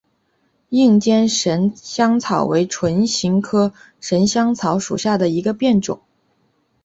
[0.69, 6.01] 硬尖神香草为唇形科神香草属下的一个变种。